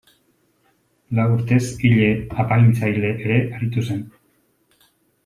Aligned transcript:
Lau 1.19 1.25
urtez 1.33 1.59
ile-apaintzaile 1.89 3.13
ere 3.27 3.37
aritu 3.59 3.85
zen. 3.91 4.01